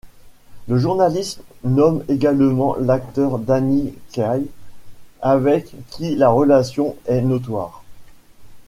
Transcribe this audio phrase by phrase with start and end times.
[0.67, 4.47] Le journaliste nomme également, l'acteur Danny Kaye,
[5.21, 7.83] avec qui la relation est notoire.